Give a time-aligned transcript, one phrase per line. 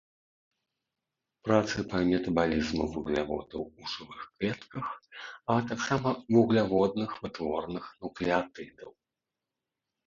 [1.47, 4.87] Працы па метабалізму вугляводаў ў жывых клетках,
[5.55, 8.91] а таксама вугляводных вытворных нуклеатыдаў.